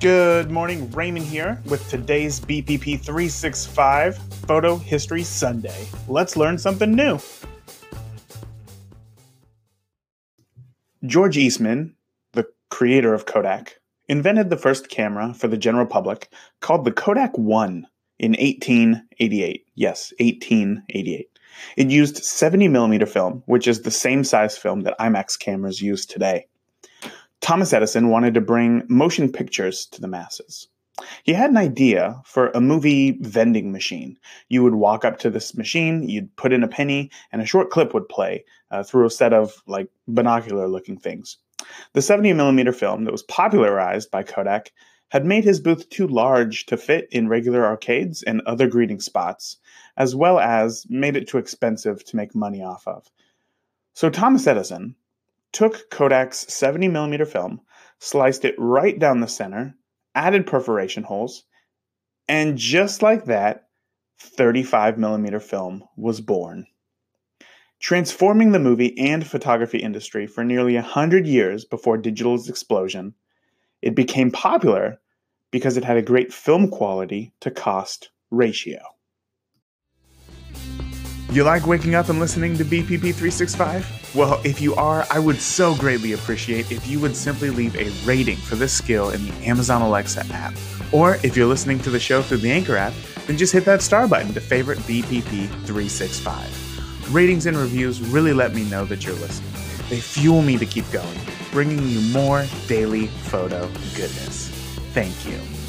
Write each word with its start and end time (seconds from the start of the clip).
Good 0.00 0.50
morning, 0.50 0.90
Raymond 0.92 1.26
here 1.26 1.60
with 1.66 1.86
today's 1.90 2.40
BPP 2.40 3.02
365 3.02 4.16
Photo 4.46 4.76
History 4.76 5.22
Sunday. 5.22 5.86
Let's 6.08 6.38
learn 6.38 6.56
something 6.56 6.92
new. 6.92 7.18
George 11.04 11.36
Eastman, 11.36 11.94
the 12.32 12.46
creator 12.70 13.12
of 13.12 13.26
Kodak, 13.26 13.78
invented 14.08 14.48
the 14.48 14.56
first 14.56 14.88
camera 14.88 15.34
for 15.34 15.48
the 15.48 15.58
general 15.58 15.84
public 15.84 16.32
called 16.60 16.86
the 16.86 16.92
Kodak 16.92 17.36
1 17.36 17.86
in 18.18 18.30
1888. 18.32 19.66
Yes, 19.74 20.14
1888. 20.18 21.28
It 21.76 21.90
used 21.90 22.24
70 22.24 22.68
millimeter 22.68 23.04
film, 23.04 23.42
which 23.44 23.68
is 23.68 23.82
the 23.82 23.90
same 23.90 24.24
size 24.24 24.56
film 24.56 24.80
that 24.82 24.98
IMAX 24.98 25.38
cameras 25.38 25.82
use 25.82 26.06
today. 26.06 26.46
Thomas 27.40 27.72
Edison 27.72 28.08
wanted 28.08 28.34
to 28.34 28.40
bring 28.40 28.82
motion 28.88 29.32
pictures 29.32 29.86
to 29.86 30.00
the 30.00 30.08
masses. 30.08 30.68
He 31.24 31.32
had 31.32 31.50
an 31.50 31.56
idea 31.56 32.20
for 32.26 32.48
a 32.50 32.60
movie 32.60 33.12
vending 33.22 33.72
machine. 33.72 34.18
You 34.48 34.62
would 34.62 34.74
walk 34.74 35.04
up 35.04 35.18
to 35.20 35.30
this 35.30 35.56
machine, 35.56 36.06
you'd 36.06 36.34
put 36.36 36.52
in 36.52 36.62
a 36.62 36.68
penny, 36.68 37.10
and 37.32 37.40
a 37.40 37.46
short 37.46 37.70
clip 37.70 37.94
would 37.94 38.08
play 38.08 38.44
uh, 38.70 38.82
through 38.82 39.06
a 39.06 39.10
set 39.10 39.32
of 39.32 39.62
like 39.66 39.88
binocular 40.06 40.68
looking 40.68 40.98
things. 40.98 41.38
The 41.94 42.02
70 42.02 42.34
millimeter 42.34 42.72
film 42.72 43.04
that 43.04 43.12
was 43.12 43.22
popularized 43.22 44.10
by 44.10 44.22
Kodak 44.22 44.72
had 45.08 45.24
made 45.24 45.44
his 45.44 45.60
booth 45.60 45.88
too 45.88 46.06
large 46.06 46.66
to 46.66 46.76
fit 46.76 47.08
in 47.10 47.28
regular 47.28 47.64
arcades 47.64 48.22
and 48.22 48.42
other 48.42 48.68
greeting 48.68 49.00
spots, 49.00 49.56
as 49.96 50.14
well 50.14 50.38
as 50.38 50.86
made 50.88 51.16
it 51.16 51.28
too 51.28 51.38
expensive 51.38 52.04
to 52.04 52.16
make 52.16 52.34
money 52.34 52.62
off 52.62 52.86
of. 52.86 53.10
So 53.94 54.08
Thomas 54.08 54.46
Edison 54.46 54.94
took 55.52 55.90
Kodak's 55.90 56.44
70mm 56.46 57.26
film, 57.26 57.60
sliced 57.98 58.44
it 58.44 58.54
right 58.58 58.98
down 58.98 59.20
the 59.20 59.28
center, 59.28 59.74
added 60.14 60.46
perforation 60.46 61.02
holes, 61.02 61.44
and 62.28 62.56
just 62.56 63.02
like 63.02 63.24
that, 63.24 63.68
35mm 64.20 65.42
film 65.42 65.84
was 65.96 66.20
born. 66.20 66.66
Transforming 67.80 68.52
the 68.52 68.58
movie 68.58 68.96
and 68.98 69.26
photography 69.26 69.78
industry 69.78 70.26
for 70.26 70.44
nearly 70.44 70.74
100 70.74 71.26
years 71.26 71.64
before 71.64 71.96
digital's 71.96 72.48
explosion, 72.48 73.14
it 73.80 73.96
became 73.96 74.30
popular 74.30 75.00
because 75.50 75.76
it 75.76 75.84
had 75.84 75.96
a 75.96 76.02
great 76.02 76.32
film 76.32 76.68
quality 76.68 77.32
to 77.40 77.50
cost 77.50 78.10
ratio. 78.30 78.80
You 81.32 81.44
like 81.44 81.64
waking 81.64 81.94
up 81.94 82.08
and 82.08 82.18
listening 82.18 82.56
to 82.56 82.64
BPP 82.64 83.14
365? 83.14 84.16
Well, 84.16 84.40
if 84.44 84.60
you 84.60 84.74
are, 84.74 85.06
I 85.12 85.20
would 85.20 85.40
so 85.40 85.76
greatly 85.76 86.12
appreciate 86.14 86.72
if 86.72 86.88
you 86.88 86.98
would 86.98 87.14
simply 87.14 87.50
leave 87.50 87.76
a 87.76 87.88
rating 88.04 88.36
for 88.36 88.56
this 88.56 88.72
skill 88.72 89.10
in 89.10 89.24
the 89.24 89.32
Amazon 89.46 89.80
Alexa 89.80 90.26
app. 90.32 90.54
Or 90.90 91.18
if 91.22 91.36
you're 91.36 91.46
listening 91.46 91.78
to 91.80 91.90
the 91.90 92.00
show 92.00 92.20
through 92.20 92.38
the 92.38 92.50
Anchor 92.50 92.74
app, 92.74 92.94
then 93.28 93.38
just 93.38 93.52
hit 93.52 93.64
that 93.66 93.80
star 93.80 94.08
button 94.08 94.34
to 94.34 94.40
favorite 94.40 94.80
BPP 94.80 95.46
365. 95.66 97.14
Ratings 97.14 97.46
and 97.46 97.56
reviews 97.56 98.00
really 98.00 98.32
let 98.32 98.52
me 98.52 98.68
know 98.68 98.84
that 98.86 99.06
you're 99.06 99.14
listening. 99.14 99.52
They 99.88 100.00
fuel 100.00 100.42
me 100.42 100.58
to 100.58 100.66
keep 100.66 100.90
going, 100.90 101.18
bringing 101.52 101.86
you 101.86 102.00
more 102.12 102.44
daily 102.66 103.06
photo 103.06 103.68
goodness. 103.94 104.48
Thank 104.92 105.24
you. 105.26 105.59